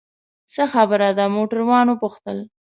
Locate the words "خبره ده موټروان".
0.73-1.85